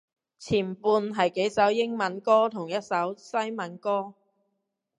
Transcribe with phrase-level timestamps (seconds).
[0.39, 4.15] 前半係幾首英文歌同一首西文歌